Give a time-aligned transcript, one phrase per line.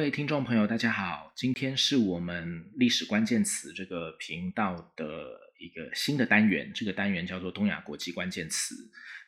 [0.00, 5.04] 各位听众朋友，大家好，今天是我们历史关键词这个频道的
[5.58, 8.74] 一个新的单元，这个单元叫做东亚国际关键词，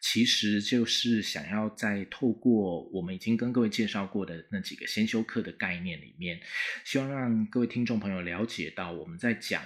[0.00, 6.40] 其实就是想要在透过我们已经跟各位介绍过的那几个先修课的概念里面，
[6.86, 9.62] 希望让各位听众朋友了解到我们在讲。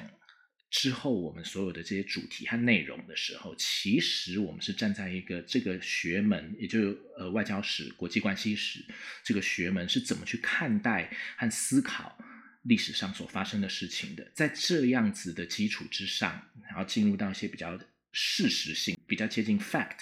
[0.79, 8.85] 之后，我们所有的这些主题和内容的时候，其实我们是站在一个这个学门，也就是呃外交史、国际关系史
[9.25, 12.19] 这个学门是怎么去看待和思考
[12.65, 14.31] 历史上所发生的事情的。
[14.35, 17.81] 在这样子的基础之上，然后进入到一些比较
[18.13, 20.01] 事实性、比较接近 fact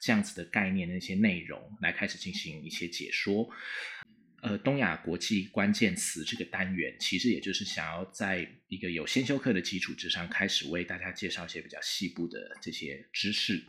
[0.00, 3.50] 这样子的概念的一些内容，来开始进行一些解说。
[4.44, 13.64] 呃，东亚国际关键词这个单元，其实也就是想要在一个有先修课的基础之上，开始为大家介绍一些比较细部的这些知识。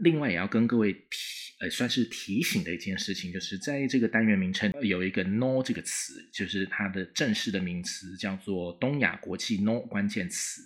[0.00, 10.60] 另外，也要跟各位提，呃，算是提醒的一件事情，就是在这个单元名称有一个 “no” 这个词，就是它的正式的名词叫做东亚国际 “no” 关键词。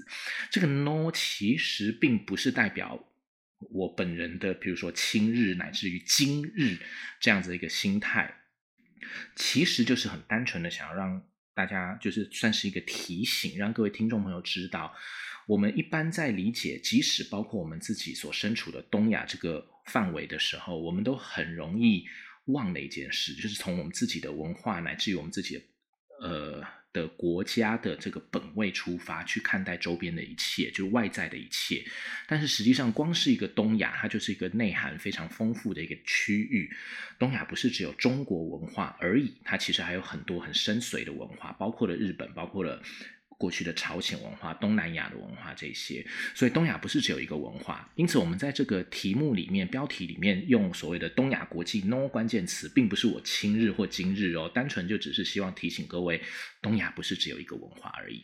[0.50, 3.06] 这个 “no” 其实并不是代表
[3.58, 6.78] 我本人的，比如说亲日乃至于今日
[7.20, 8.38] 这样子一个心态。
[9.36, 11.22] 其实就是很单纯的想要让
[11.54, 14.94] 大家，就是算是一个提醒，让各位听众朋友知道，
[15.46, 22.04] 我们一般在理解，即使包括我们自己所身处的东亚这个范围的时候，我们都很容易
[22.46, 25.64] 忘了一件事，就是从我们自己的文化乃至于我们自己的
[26.20, 26.81] 呃。
[26.92, 31.84] 的国家的这个本位出发去看待周边的一切，就是外在的一切。
[32.26, 36.70] 但是实际上，光是一个东亚，它就是一个内涵非常丰富的一个区域。
[37.18, 42.82] 东亚不是只有中国文化而已，它其实还有很多很深邃的文化，包括了日本，包括了。
[43.42, 47.90] 过去的朝鲜文化、东南亚的文化这些，所以东亚不是只有一个文化。
[47.96, 56.22] 因此，我们在这个题目里面、标题里面用所谓的“东亚国际 ”no 关键词，并不是我亲日或今日哦，单纯就只是希望提醒各位，
[56.60, 58.22] 东亚不是只有一个文化而已。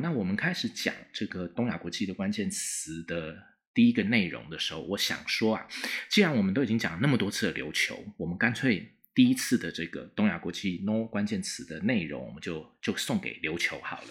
[0.00, 3.36] 那我们开始讲这个东亚国际的关键词的
[3.72, 5.68] 第一个内容的时候，我想说啊，
[6.08, 8.96] 既然我们都已经讲了那么多次的琉球，我们干脆。
[9.12, 14.08] 第一次的这个东亚国际 no 关键词的内容，我们就就送给琉球好了。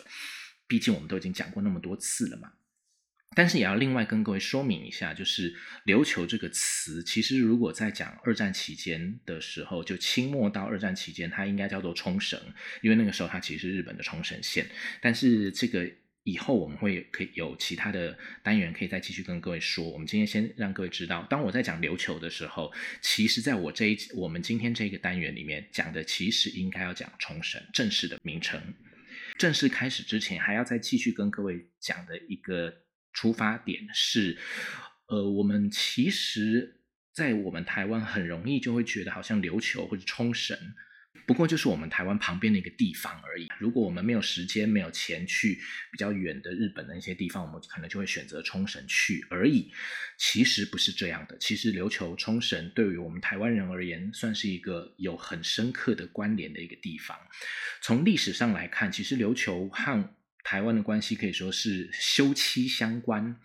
[0.69, 2.53] 毕竟我们都已经讲过那么多次了嘛。
[3.35, 5.53] 但是也要另外跟各位说明一下，就是
[5.85, 12.39] 琉球这个词，其实如果在讲二战期间的时候，就清末到二战期间，它应该叫做冲绳，
[12.81, 14.65] 因为那个时候它其实是日本的冲绳县。
[15.01, 15.91] 但是这个。
[16.25, 19.89] 以后我们会可以有其他的单元可以再继续跟各位说。
[19.89, 28.61] 我们今天先让各位知道，当我在讲琉球的时候，其实在我这一我们今天这个单元里面讲的，其实应该要讲冲绳正式的名称。
[29.39, 32.71] 正式开始之前，还要再继续跟各位讲的一个
[33.13, 34.37] 出发点是，
[35.07, 36.81] 呃，我们其实，
[37.13, 40.55] 在我们台湾很容易就会觉得，好像琉球或者冲绳。
[41.25, 43.47] 不过就是我们台湾旁边的一个地方而已。
[43.59, 45.59] 如果我们没有时间、没有钱去
[45.91, 49.71] 比较远的日本的一些地方，我们可能就会选择冲绳去而已。
[50.17, 51.37] 其实不是这样的。
[51.37, 57.15] 其实琉球、冲绳对于我们台湾人而言，算是一个有很深刻的关联的一个地方。
[57.81, 63.39] 从历史上来看，其实琉球和台湾的关系可以说是休戚相关。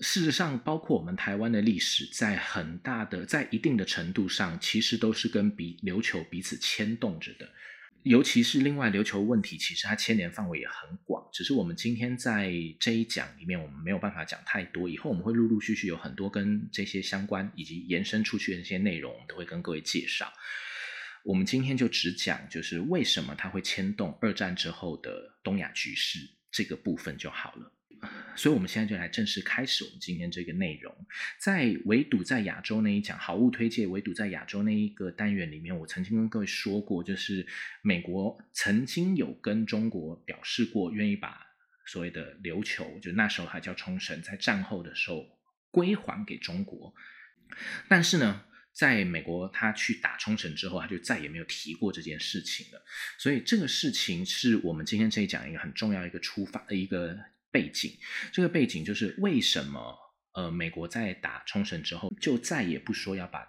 [0.00, 7.48] 事实上，包括我们台湾的历史，在很大的、在一定的程度上，其实都是跟比琉球彼此牵动着的。
[8.02, 11.22] 尤其是另外琉球问题，其实它牵连范围也很广。
[11.30, 14.88] 只是我们今天在这一讲里面，我们没有办法讲太多。
[14.88, 20.32] 以后我们会陆陆续续有很多跟这些相关以及延伸出去的一些内容，都会跟各位介绍。
[21.22, 26.18] 我们今天就只讲，就是为什么它会牵动二战之后的东亚局势
[26.50, 27.70] 这个部分就好了。
[28.36, 30.94] 所以，我们现在就来正式开始我们今天这个内容。
[31.38, 37.46] 在围堵在亚洲那一讲好物推荐围堵在亚洲那一个单元里面，我曾经跟各位说过，就是
[37.82, 41.38] 美国曾经有跟中国表示过愿意把
[41.86, 45.26] 所谓的琉球，就那时候还叫冲绳，在战后的时候
[45.70, 46.94] 归还给中国。
[47.88, 52.82] 但是呢，在美国他去打冲绳之后，他就再也没有提过这件事情了。
[53.18, 57.18] 所以，这个事情是我们今天这一讲一个很重要一个出发的一个。
[57.50, 57.98] 背景，
[58.32, 59.96] 这个背景就是为什么
[60.32, 63.44] 呃，美国在打冲绳之后，就再也不说要把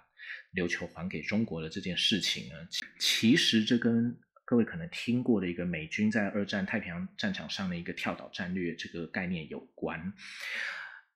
[0.55, 2.55] 琉球还给中国的这件事情呢？
[2.99, 10.11] 其实这跟各位可能听过的一个美军在二战太平洋战场上的一个跳岛战略这个概念有关。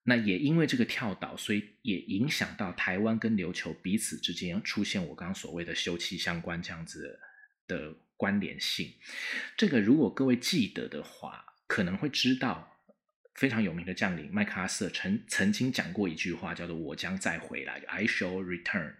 [0.04, 7.20] 那也因为这个跳岛，所以也影响到台湾跟琉球彼此之间出现我刚刚所谓的休戚相关这样子
[7.68, 8.94] 的关联性。
[9.58, 12.72] 这个如果各位记得的话，可能会知道。
[13.36, 18.96] 非常有名的将领麦克阿瑟曾曾经讲过一句话，叫做“我将再回来 ”，I shall return。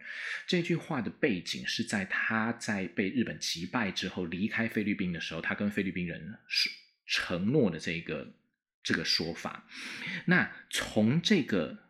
[0.46, 6.70] 这句话的背景是在他在被日本击败之后离开菲律宾的时候，他跟菲律宾人是
[7.06, 8.34] 承诺的这个
[8.84, 9.66] 这个说法。
[10.26, 11.85] 那从这个。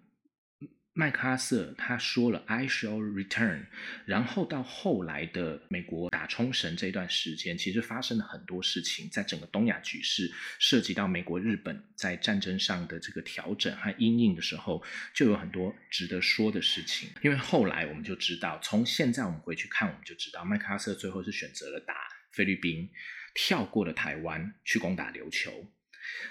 [0.97, 3.65] 麦克阿瑟他说了 "I shall return"，
[4.05, 14.81] 然后到后来的美国打冲绳这段时间，其实发生了很多事情，在整个东亚局势涉及到美国、日本在战争上的这个调整和阴影的时候，
[15.13, 17.09] 就有很多值得说的事情。
[17.21, 21.93] 因为后来我们就知道，从现在我们回去看，我们就知道麦克阿瑟最后是选择了打
[22.31, 22.89] 菲律宾，
[23.33, 25.73] 跳过了台湾去攻打琉球。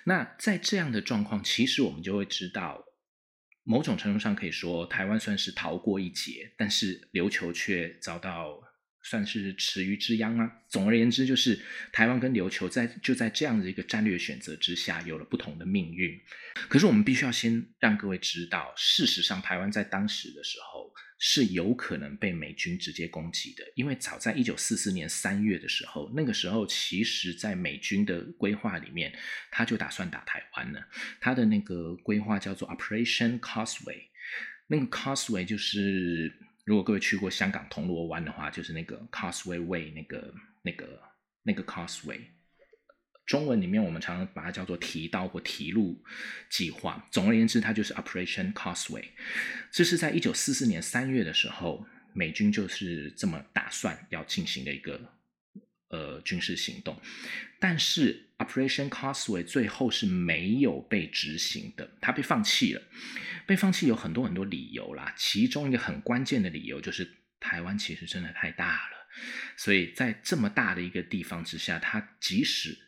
[0.04, 2.82] 那在这样的状况，其实我们就会知道。
[3.64, 8.60] 某种程度上可以说，台湾算是逃过一劫，但是琉球却遭到
[9.04, 10.50] 算是池鱼之殃啊。
[10.68, 11.60] 总而言之，就是
[11.92, 16.20] 台湾跟琉球在就在这样的一个战略选择之下，有了不同的命运。
[16.68, 20.92] 可是我们必须要先让各位知道，事实上，台湾在当时的时候。
[21.26, 29.16] 是有可能被美军直接攻击的，因为早在一九四四年三月的时候，那个时候其实，在美军的规划里面，
[29.50, 30.86] 他就打算打台湾了。
[31.20, 34.02] 他的那个规划叫做 Operation Causeway，
[34.66, 36.30] 那个 Causeway 就是
[36.64, 41.00] 如果各位去过香港铜锣湾的话，就是那个 Causeway Way 那个那个
[41.42, 42.20] 那个 Causeway。
[43.26, 46.02] 中文里面我们常常把它叫做提刀或提路
[46.50, 47.08] 计划。
[47.10, 49.04] 总而言之，它就是 Operation Causeway。
[49.70, 55.00] 这是在一九四四年三月的时候，美军就是这么打算要进行的一个
[55.88, 57.00] 呃军事行动。
[57.58, 62.82] 但是 Operation Causeway 最后是没有被执行的，它被放弃了。
[63.46, 67.06] 被放弃有很多很多理由啦，其中一个很关键的理由就是
[67.38, 69.06] 台湾其实真的太大了，
[69.56, 72.78] 所以在这么大的一个地方之下，它即使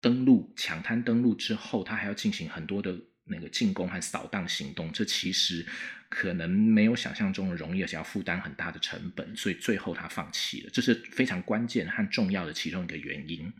[0.00, 2.94] 登陆抢滩登陆之后，他还要进行很多的
[3.24, 5.66] 那个进攻和扫荡行动，这其实
[6.10, 13.50] 可能没有想象中的容易，而且要负担很大的成本，所以最后他放弃了，这是非常关键和重要的其中一个原因。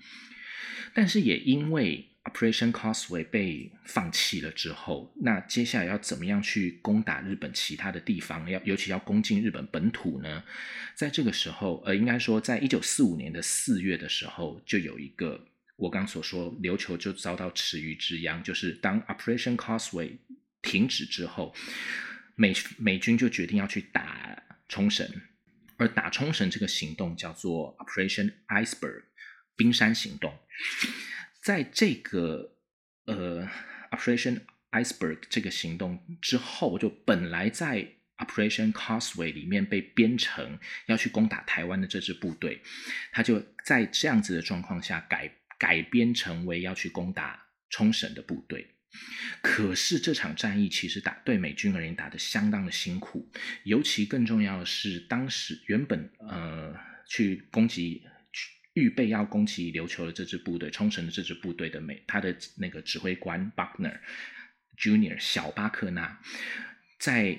[0.96, 8.48] 但是也因为 Operation Causeway 被放弃了之后，那接下来要怎么样去攻打日本其他的地方？
[8.48, 10.42] 要尤其要攻进日本本土呢？
[10.94, 15.46] 在这个时候，呃，应该说，在一九四五年的四月的时候，就有一个。
[15.76, 20.16] 我刚所说，琉球就遭到池鱼之殃，就是当 Operation Causeway
[20.62, 21.54] 停止之后，
[22.36, 25.06] 美美军就决定要去打冲绳，
[25.76, 29.02] 而打冲绳这个行动叫做 Operation Iceberg
[29.54, 30.35] 冰山行动。
[31.40, 32.56] 在这个
[33.06, 33.48] 呃
[33.90, 37.86] Operation Iceberg 这个行动之后，就本来在
[38.18, 42.62] Operation Causeway 里面被编成要去攻打台湾的这支部队，
[43.12, 45.32] 他就在这样子的状况下改。
[45.58, 48.74] 改编成为要去攻打冲绳的部队，
[49.40, 53.26] 可是这场战役其实打对美军而言打得相当的辛苦，
[53.64, 56.76] 尤其更重要的是，当时原本呃
[57.08, 58.02] 去攻击、
[58.76, 63.98] 预备要攻击琉球的这支部队、冲绳的这支部队的美，他的那个指挥官 Buckner
[64.78, 66.20] Junior 小巴克纳，
[67.00, 67.38] 在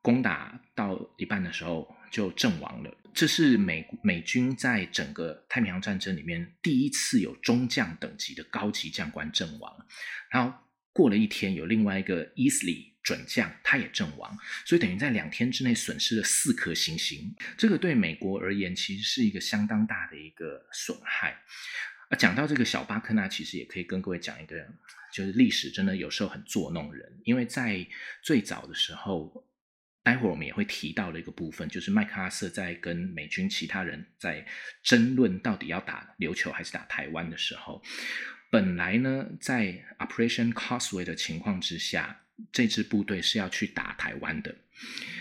[0.00, 2.96] 攻打到一半的时候就阵亡了。
[3.12, 9.86] 这是美美军在整个太平洋战争里面第一次有中将等级的高级将官阵亡，
[10.30, 10.58] 然后
[10.94, 17.32] 过了一天，有另外一个 Easley 准将他也阵亡，所以等于在两天之内损失了四颗星星。
[17.56, 21.38] 这个对美国而言其实是一个相当大的一个损害。
[22.08, 24.56] 啊，讲到这个小巴克纳，其实也可以跟各位讲一个，
[25.12, 27.86] 就是历史真的有时候很捉弄人，因为在
[28.22, 29.46] 最早的时候。
[30.04, 34.46] 待会儿我们也会提到的一个部分，就是麦克阿瑟在跟美军其他人在
[34.82, 37.82] 争论到底要打琉球还是打台湾的时候，
[38.50, 44.54] 本来呢，在 Operation Causeway 的情况之下，这支部队是要去打台湾的。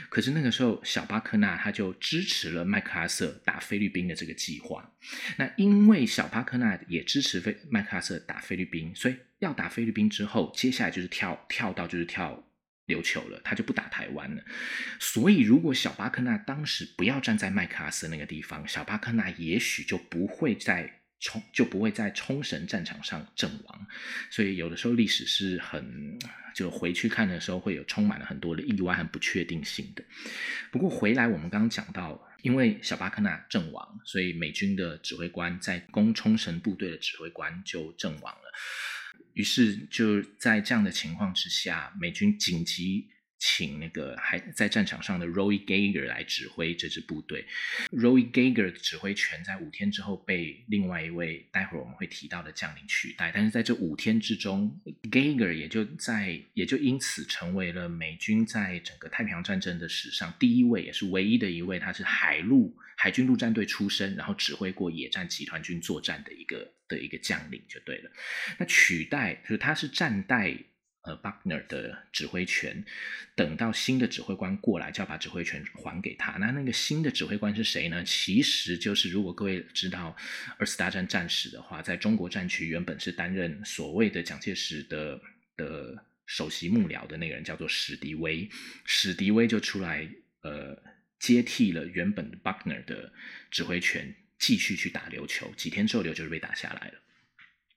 [0.10, 4.93] 可是那个时候，小巴克纳他就支持了麦克阿瑟打菲律宾的这个计划。
[5.38, 12.48] 那因为小巴克纳也支持菲麦克阿瑟打菲律宾，所以要打菲律宾之后，接下来就是跳跳到就是跳。
[12.86, 14.43] 琉球了，他就不打台湾了。
[15.00, 23.88] 所以，如果小巴克纳当时不要站在麦克阿瑟那个地方，小巴克纳也许就不会在冲就不会在冲绳战场上阵亡。
[24.30, 26.20] 所以，有的时候历史是很
[26.53, 30.03] 就回去看的时候，会有充满了很多的意外和不确定性的。
[30.70, 38.51] 不过，回来我们刚刚讲到，因为小巴克纳阵亡，所以美军的指挥官在攻冲绳部队的指挥官就阵亡了。
[39.34, 43.08] 于是就在这样的情况之下，美军紧急
[43.45, 47.45] 请那个还在战场上的 Roy Geiger 来指挥这支部队。
[47.91, 54.79] Roy Geiger 的指挥权在五天之后被另外一位待会儿我们会提到的将领取代，但是在这五天之中
[55.12, 68.09] ，Geiger 也就在也就因此成为了美军在整个太平洋战争的史上第一位也是唯一的一位，他是海陆海军陆战队出身，然后指挥过野战集团军作战的一个的一个将领就对了。
[68.57, 70.57] 那取代就是他是战代。
[71.03, 72.83] 呃，Buckner 的指挥权，
[73.36, 76.31] 等到新的指挥官过来，就要把指挥权还给他。
[76.38, 78.01] 那那个新的指挥官是谁呢？
[78.05, 80.15] 其实就是如果各位知道
[80.57, 85.22] 二次大战战史的话，在中国战区原本是担任所谓的蒋介石的
[85.57, 88.50] 的首席幕僚的那个人，叫做史迪威。
[88.86, 90.10] 史迪威就出来
[90.43, 90.81] 呃
[91.19, 93.12] 接替了原本的 Buckner 的
[93.51, 95.51] 指挥权，继续去打琉球。
[95.57, 96.93] 几天之后，琉球就被打下来了。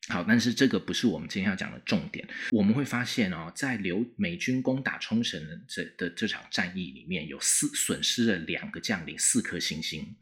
[0.08, 2.26] 好，但是这个不是我们今天要讲的重点。
[2.52, 10.14] 我们会发现哦，在留美军攻打冲绳的这的这场战役里面，有四损失了两个将领，四颗星星。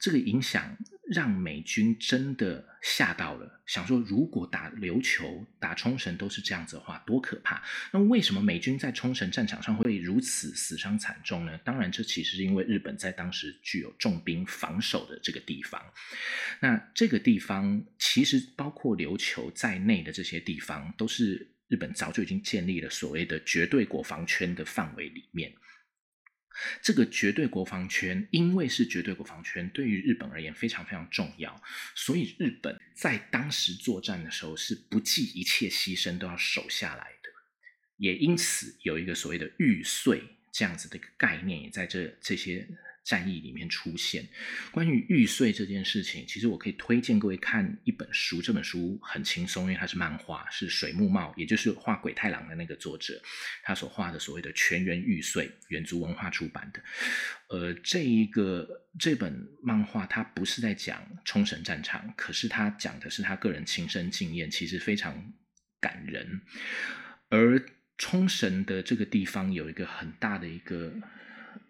[0.00, 0.76] 这个影响
[1.10, 7.62] 让美军真的吓到了，想说如果打琉球、打冲绳都是这样子的话，多可怕！
[7.92, 11.58] 那为什么美军在冲绳战场上会如此死伤惨重呢？
[11.64, 15.82] 当然，这其实是因为日本在当时具有重兵防守的这个地方。
[16.60, 25.52] 那这个地方其实包括琉球在内的这些地方，都是日本早就已经建立了所谓的绝对国防圈的范围里面。
[26.82, 31.62] 这个绝对国防圈，因为是绝对国防圈，对于日本而言非常非常重要，
[31.94, 37.30] 所以日本在当时作战的时候是不计一切牺牲都要守下来的，
[37.96, 42.68] 也因此有一个所谓的玉碎这样子的一个概念，也在这这些。
[43.04, 44.26] 战役里面出现
[44.72, 48.40] 关于玉碎这件事情，其实我可以推荐各位看一本书。
[48.40, 53.20] 这本书很轻松，因为它是漫画，是水木茂，也就是画鬼太郎的那个作者，
[53.62, 56.82] 他所画的所谓的全员玉碎，远足文化出版的。
[57.48, 58.66] 呃，这一个
[58.98, 65.32] 这本漫画，它不是在讲冲绳战场，可是他讲的是他个人亲身经验，其实非常
[65.78, 66.40] 感人。
[67.28, 67.62] 而
[67.98, 70.90] 冲绳的这个地方有一个很大的一个。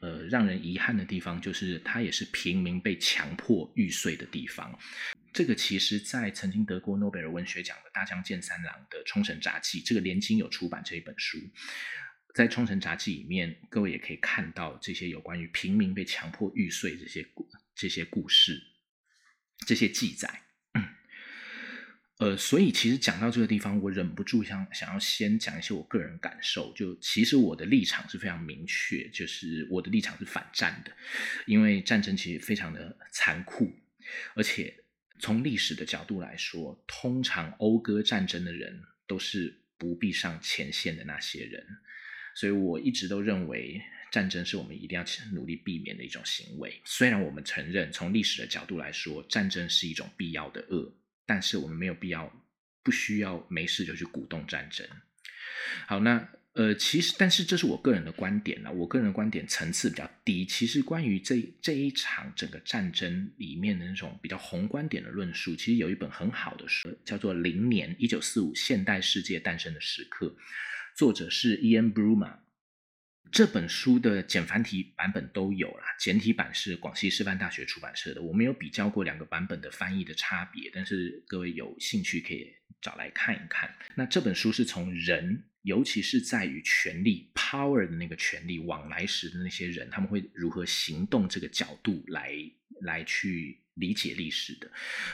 [0.05, 4.79] 呃，让人遗憾的地方就是，它也是平民被强迫玉碎的地方。
[5.33, 11.39] 这个其实，在曾经得过诺贝尔文学奖的大江健三郎的《冲绳杂记》，这个连经有出版这一本书，
[12.35, 17.27] 在《冲绳杂记》里面，各位也可以看到这些有关于平民被强迫玉碎这些
[17.75, 18.63] 这些故事，
[19.67, 20.43] 这些记载。
[22.19, 26.73] 呃，所以其实讲到这个地方，我忍不住想想要先讲一些我个人感受。
[26.73, 30.93] 就其实我的立场是非常明确，就是我的立场是反战的，
[31.45, 33.73] 因为战争其实非常的残酷，
[34.37, 34.73] 而且
[35.19, 41.67] 从历史的角度来说，通常讴歌战争的人都是不必上前线的那些人。
[42.37, 46.81] 所以我一直都认为战争是我们一定要努力避免的一种行为。
[46.85, 50.93] 虽然我们承认从历史的角度来说，战争是一种必要的恶。
[51.27, 52.33] 但是我们没有必要，
[52.83, 54.87] 不需要没事就去鼓动战争。
[55.87, 58.73] 好，那呃，其实，但是这是我个人的观点了。
[58.73, 60.47] 我个人的观点层次比较低。
[60.47, 70.27] 其实关于这这一场整个战争里面的那种比较宏观点的论述，其实有一本很好的书，叫做《零年一九四五现代世界诞生的时刻》，
[70.95, 72.44] 作者是 Ian Bruma。
[73.31, 78.23] 这本书的简繁体版本都有啦，简体版是广西师范大学出版社的。
[78.23, 83.69] 我没有比较过两个版本的翻译的差别，但是各位有兴趣可以找来看一看。
[83.97, 92.33] 那这本书是从人，尤其是在于权力 （power） 的那个权力往来时的那些人，他们会如何行动这个角度来
[92.83, 94.71] 来去理解历史的。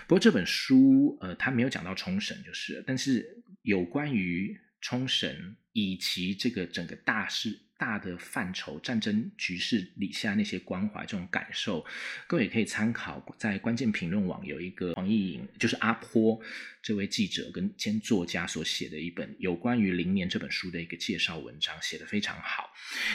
[0.06, 7.58] 不过这本书，呃，他没有讲到冲绳，就是，但是有关于冲绳以及这个整个大事。
[7.80, 11.82] 大的范畴，战争局势底下那些关怀这种感受，
[12.26, 16.38] 各位也可以参考在关键评论网有一个黄义颖，就是阿坡
[16.82, 22.70] 这位记者跟兼作家所写的一本有关于《零年》这本书的一个介绍文章，写的非常好。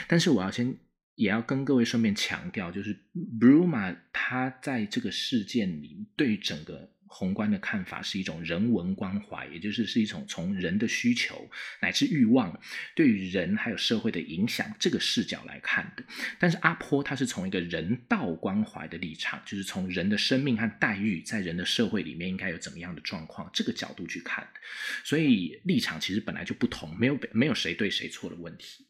[0.08, 0.76] 但是我要先
[1.14, 3.00] 也要跟各位顺便强调，就是
[3.40, 6.95] Bruma 他在这个事件里对整个。
[7.18, 12.60] 宏观的看法是一种人文关怀，也就是是一种从人的需求乃至欲望
[12.94, 16.04] 对于人还有社会的影响这个视角来看的。
[16.38, 24.60] 但是阿坡他是从一个人道关怀的立场，就是从人的生命和待遇在人的社会里面应该有怎么样的状况这个角度去看的。
[25.06, 28.86] 所以立场其实本来就不同，没有没有谁对谁错的问题。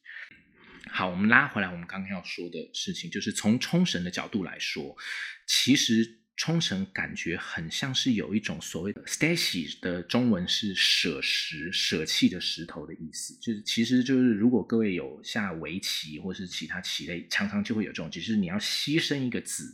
[0.90, 4.98] 好，我们拉回来，我们刚刚要说的事情就是从冲绳的角度来说，
[5.46, 6.22] 其实。
[6.38, 19.74] 冲绳感觉很像是有一种所谓的 “stacy” 的中文是舍石、舍弃的石头的意思，就是其实就是如果各位有下围棋或是其他棋类，常常就会有这种，就是你要牺牲一个子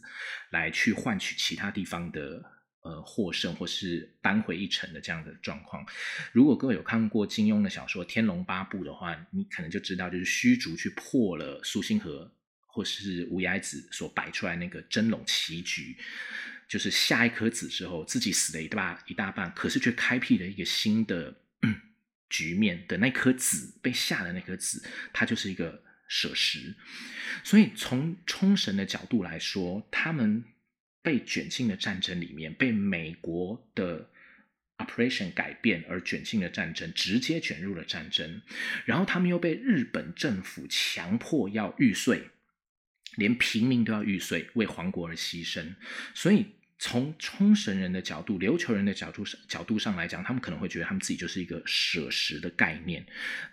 [0.51, 2.43] 来去换取其他地方的
[2.83, 5.83] 呃获胜或是扳回一城的这样的状况。
[6.31, 12.31] 如果各位有看过金庸的小说《天龙八部》的话，你可能就知道，就是虚竹去破了苏星河。
[12.73, 15.93] 或是无崖子所摆出来那个真龙棋局，
[16.71, 21.35] 就是下一颗子之后，自己死了一大一大半，可是却开辟了一个新的
[22.29, 26.73] 局面的那颗子被下的那颗子，它就是一个舍石。
[27.43, 30.45] 所以从冲绳的角度来说，他们
[31.01, 34.09] 被卷进了战争里面，被美国的
[34.77, 38.41] operation 改变而卷进了战争，直接卷入了战争，
[38.85, 42.29] 然后他们又被日本政府强迫要玉碎。
[43.17, 45.75] 连平民都要玉碎，为皇国而牺牲。
[46.13, 46.45] 所以，
[46.83, 53.05] 从冲绳人的角度、琉球人的角度上角度上来讲，他们可能会觉得他们自己就是一个舍食的概念。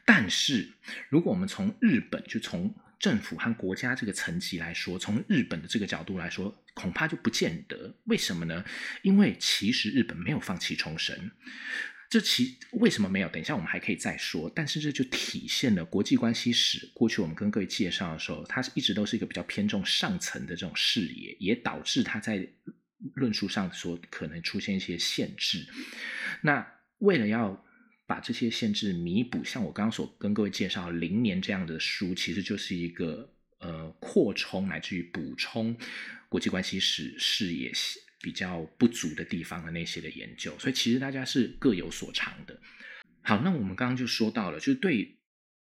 [0.06, 0.72] 但是，
[1.10, 7.94] 如果我们从日本，就从政府和国家这个层级来说，从日本的这个角度来说，恐怕就不见得。
[8.04, 8.64] 为什么呢？
[9.02, 11.30] 因为其实日本没有放弃冲绳。
[12.08, 13.28] 这其为什么没有？
[13.28, 14.50] 等一下我们还可以再说。
[14.56, 16.90] 但是这就体现了国际关系史。
[16.94, 22.48] 过去我们跟各位介绍的时候，它一直都是一个比较偏重上层的这种视野，也导致它在
[23.14, 25.66] 论述上所可能出现一些限制。
[26.42, 26.66] 那
[26.98, 27.64] 为了要
[28.06, 35.76] 把这些限制弥补，像我刚刚所跟各位介绍《零年》这样的书，其实就是一个呃扩充乃至于补充
[36.28, 37.72] 国际关系史视野。
[38.20, 42.60] 比较不足的地方的那些的研究，所以其实大家是各有所长的。
[43.22, 45.16] 好，那我们刚刚就说到了，就是对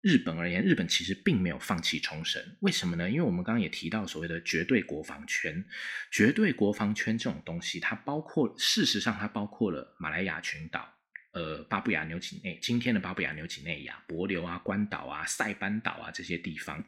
[0.04, 3.10] 日本而言，日本其实并没有放弃冲绳，为什么呢？
[3.10, 5.64] 因为我们刚刚也提到所谓的绝对国防圈，
[6.12, 10.94] 绝对国防圈这种东西，它包括事实上它包括了马来亚群岛、
[11.32, 16.86] 呃巴布亚纽几内、今天的巴布亚纽几内亚、帛琉啊、关岛啊、塞班岛啊这些地方，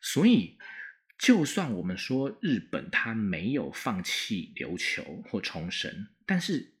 [0.00, 0.56] 所以。
[1.18, 6.74] 就算我们说日本它没有放弃琉球或冲绳，但是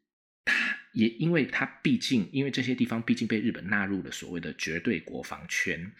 [0.96, 5.92] 也因为它毕竟因为这些地方毕竟被日本纳入了所谓的绝对国防圈，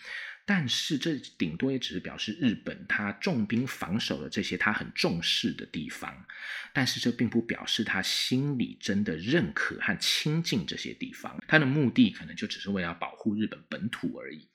[0.46, 6.24] 但是这顶多也只是表示日本它重兵防守了这些它很重视的地方，
[6.72, 14.48] 但是这并不表示他心里真的认可和亲近这些地方，他的目的可能就只是为了保护日本本土而已。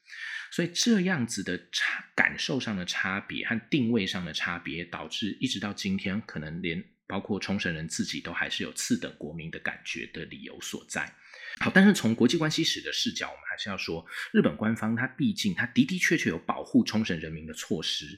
[0.51, 11.13] 所以这样子的差感受上的差别和定位上的差别，导致一直到今天，可能连包括冲绳人自己都还是有次等国民的感觉的理由所在。
[11.59, 18.17] 好，但是从国际关系史的视角，我们还是要说，日本官方它毕竟它的的确确有保护冲绳人民的措施。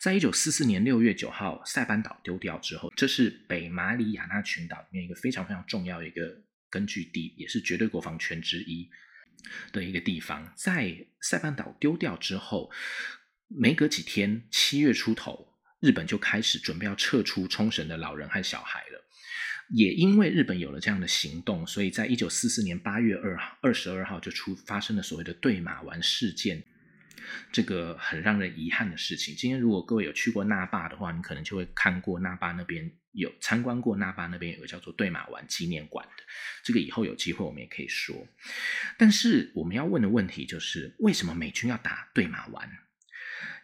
[0.00, 8.88] 在一九四四年六月九号塞班岛丢掉之后，这是北马里亚纳群岛里面一个非常非常重要的一个根据地，也是绝对国防权之一。
[9.72, 12.70] 的一个地方，在塞班岛丢掉之后，
[13.48, 15.49] 没隔几天，七月出头，
[15.80, 19.04] 日本就开始准备要撤出冲绳的老人和小孩了。
[19.72, 26.62] 也因为日本有了这样的行动，所以在一九四四年八月二号二十二号就出发生了所谓的对马丸事件。
[27.52, 29.36] 这个很让人遗憾的事情。
[29.36, 36.24] 今天如果各位有去过那霸的话，你可能就会看过那霸那边有参观过那霸那边有个叫做对马丸纪念馆的。
[36.64, 38.26] 这个以后有机会我们也可以说。
[38.98, 42.68] 但是我们要问的问题就是，为什么美军要打对马丸？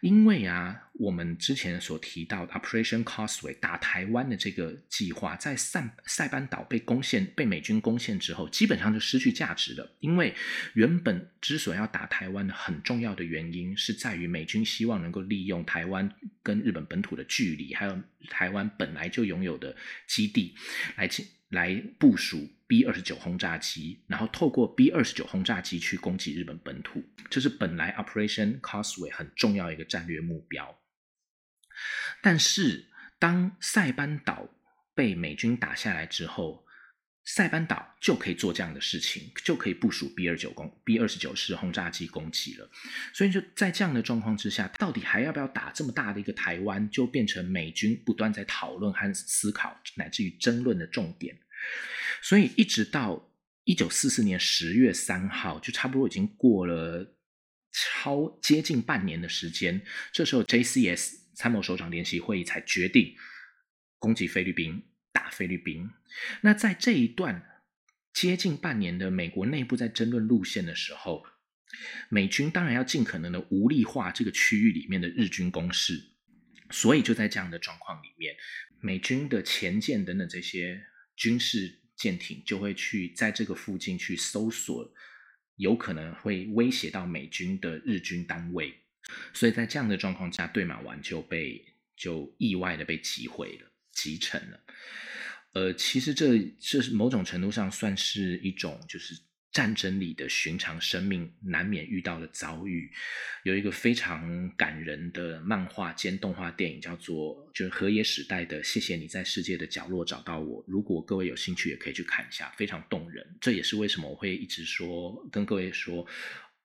[0.01, 9.95] 因为啊，我们之前所提到 Operation Causeway 打台湾的这个计划，在塞塞班岛被攻陷、被美军攻陷之后，基本上就失去价值了。
[9.99, 10.33] 因为
[10.73, 16.09] 原本之所以要打台湾的很重要的原因，是在于美军希望能够利用台湾
[16.41, 19.75] 跟日本本土的距离，还有台湾本来就拥有的
[20.07, 20.55] 基地，
[20.95, 21.25] 来进。
[21.49, 30.77] 来部署 B 二十九轰炸机，然后透过 B 二十九轰炸机去攻击日本本土，这是本来 Operation Causeway 很重要一个战略目标。
[32.21, 34.49] 但是当塞班岛
[34.93, 36.65] 被美军打下来之后，
[37.23, 42.69] 塞班岛就可以做这样的事情，就可以部署 B 二九攻 B 二十九式轰炸机攻击了。
[43.13, 51.37] 所以就在这样的状况之下，到底还要不要打这么大的一个台湾，就变成美军不断在讨论和思考，乃至于争论的重点。
[52.21, 53.31] 所以一直到
[53.63, 57.17] 一九四四年十月三号，就差不多已经过了
[57.71, 59.81] 超接近半年的时间。
[60.11, 63.15] 这时候 JCS 参谋首长联席会议才决定
[63.99, 64.83] 攻击菲律宾。
[65.13, 65.89] 打菲律宾，
[66.41, 67.43] 那在这一段
[68.13, 71.25] 接近半年的美国内部在争论路线的时候，
[72.07, 76.11] 美军当然要尽可能的无力化这个区域里面的日军攻势，
[76.69, 78.35] 所以就在这样的状况里面，
[78.79, 80.85] 美军的前舰等等这些
[81.17, 84.89] 军事舰艇就会去在这个附近去搜索，
[85.57, 88.73] 有可能会威胁到美军的日军单位，
[89.33, 91.65] 所以在这样的状况下，对马丸就被
[91.97, 94.59] 就意外的被击毁了，击沉了。
[95.51, 99.19] 呃，其实这这是某种程度上算是一种就是。
[99.51, 102.91] 战争里的寻常生命难免遇到的遭遇，
[103.43, 110.63] 有一个非常感人的漫画兼动画电影，叫做就是河野史代的《谢谢你在世界的角落找到我》。
[110.67, 113.25] 如果各位有兴趣，也可以去看一下，非常动人。
[113.41, 116.05] 这也是为什么我会一直说跟各位说，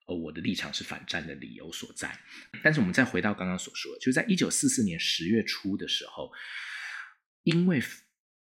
[0.06, 2.14] 呃，我的立场是反战的理由所在。
[2.62, 6.30] 但是我们再回到刚刚所说，就是在一九四四年十月初的时候，
[7.44, 7.80] 因为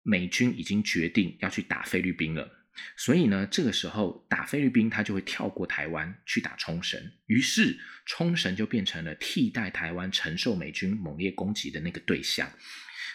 [0.02, 2.63] 美军已经决定要去打菲律宾了。
[2.98, 12.52] 所以呢，这个时候打菲律宾，他就会跳过台湾去打冲绳，于是冲绳就变成了替代台湾承受美军猛烈攻击的那个对象。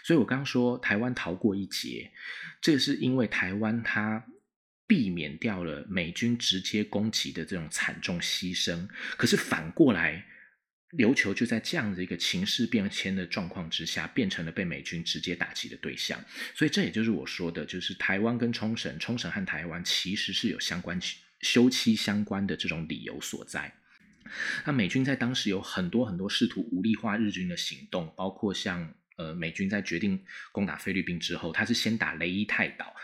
[0.05, 2.11] 所以我刚刚说台湾逃过一劫，
[2.61, 4.25] 这是因为台湾它
[4.87, 8.89] 避免掉了美军直接攻击的这种惨重牺牲。
[9.17, 10.25] 可是反过来。
[10.97, 16.19] 琉球就在这样的一个情势变迁的状况之下，变成了被美军直接打击的对象。
[16.55, 20.99] 所以这也就是我说的，就是台湾跟冲绳，冲绳和台湾其实是有相关
[21.41, 23.75] 休戚相关的这种理由所在。
[24.65, 30.23] 那美军在当时有很多很多试图武力化日军的行动，包括像呃美军在决定
[30.53, 32.95] 攻打菲律宾之后，他是先打雷伊泰岛。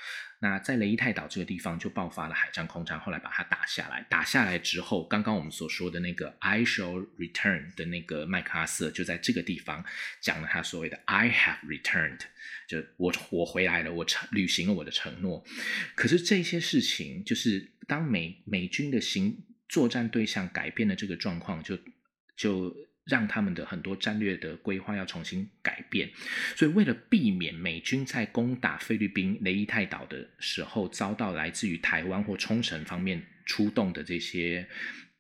[0.44, 4.04] 那在雷伊泰岛这个地方就爆发了海战、空战，后来把它打下来。
[4.11, 9.83] 打下来之后，刚刚我们所说的那个 I shall return 的那个麦克阿瑟就在这个地方
[10.20, 12.20] 讲了他所谓的 I have returned，
[12.68, 15.42] 就我我回来了，我承履行了我的承诺。
[15.94, 21.78] 可是这些事情，就是当美美军的行作战对象改变了这个状况，就
[22.37, 22.76] 就。
[23.04, 26.10] 让他们的很多战略的规划要重新改变，
[26.56, 34.66] 所以为了避免美军在攻打菲律宾雷伊泰岛的时候遭到来自于台湾或冲绳方面出动的这些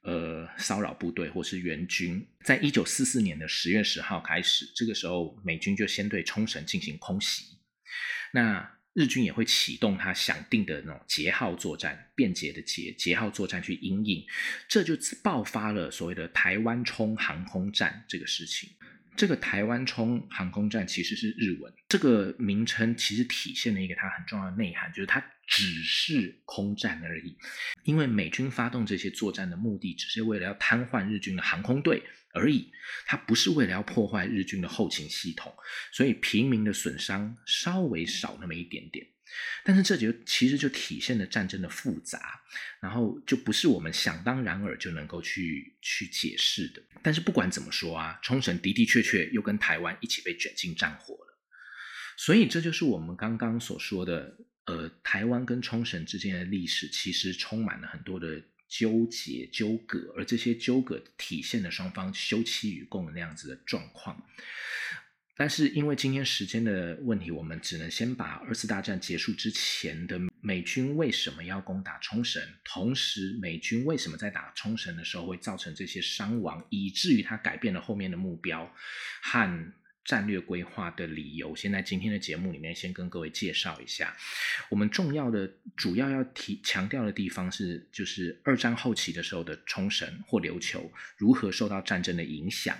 [0.02, 7.44] 呃骚扰部队或是援军，在一九四四年的十月十号开始，这个时候美军就先对冲绳进行空袭，
[8.32, 8.70] 那。
[8.94, 14.24] 日军也会启动他想定的那种捷号作战，便捷的捷捷号作战去应应，
[14.68, 18.70] 这就爆发了所谓的台湾冲航空战这个事情。
[19.16, 27.36] 这个台湾冲航空战其实是日文，这个名称其实体现了一个它很重要的内涵，就是它只是空战而已。
[27.84, 32.02] 因为美军发动这些作战的目的，只是为了要瘫痪日军的航空队。
[32.34, 32.70] 而已，
[33.06, 35.54] 它不是为了要破坏日军的后勤系统，
[35.92, 39.06] 所以平民的损伤稍微少那么一点点。
[39.64, 42.40] 但是这就其实就体现了战争的复杂，
[42.80, 46.82] 然后就不是我们想当然尔就能够去去解释的。
[47.02, 51.38] 但是不管怎么说啊，冲绳的的确确又跟台湾一起被卷进战火了，
[52.16, 58.42] 所以这就是我们刚刚所说的，呃，台湾跟冲绳之间的历史其实充满了很多的。
[58.68, 64.20] 纠结、纠葛，而这些纠葛体现了双方休戚与共的那样子的状况。
[65.36, 78.72] 但是因为今天时间的问题，我们只能先把二次大战结束之前的美军为什么要攻打冲绳，同时美军为什么在打冲绳的时候会造成这些伤亡，以至于他改变了后面的目标
[79.22, 79.72] 和。
[80.04, 84.14] 战略规划的理由，先在今天的节目里面先跟各位介绍一下。
[84.68, 92.76] 我们重要的、主要要提强调的地方是，就是二战后期的时候的冲绳或琉球如何受到战争的影响。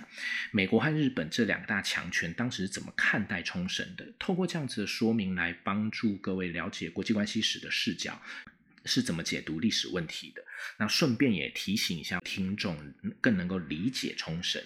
[0.51, 4.13] 美国和日本这两大强权当时是怎么看待冲绳的？
[4.19, 8.21] 透过这样子的说明来帮助各位了解国际关系史的视角
[8.85, 10.43] 是怎么解读历史问题的。
[10.77, 14.61] 那顺便也提醒一下听众，更能够理解冲绳。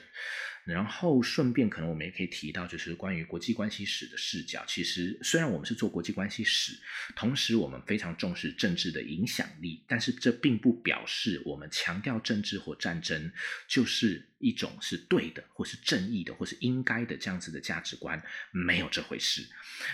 [0.70, 4.64] 然后顺便，可能我们也可以提到，就是关于国际关系史的视角。
[4.68, 6.74] 其实，虽然我们是做国际关系史，
[7.16, 13.32] 同时我们非常重视政治的影响力，但是这并不表示我们强调政治或战争
[13.68, 19.46] 就是一种是对的，或是正义的，或是应该的这样子的价值观，没有这回事。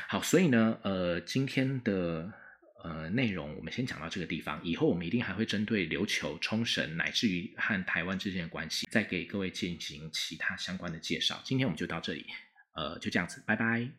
[0.07, 2.44] 好，所以呢，呃，今天的。
[2.85, 11.41] 呃，内容我们先讲到这个地方，以后我们一定还会针对琉球、冲绳，乃至于和台湾之间的关系，再给各位进行其他相关的介绍。
[11.43, 12.27] 今天我们就到这里，
[12.75, 13.89] 呃，就这样子，拜拜。